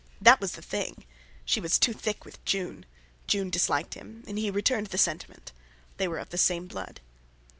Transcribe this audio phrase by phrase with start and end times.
[0.19, 1.05] That was the thing!
[1.45, 2.87] She was too thick with June!
[3.27, 4.23] June disliked him.
[4.25, 5.51] He returned the sentiment.
[5.97, 7.01] They were of the same blood.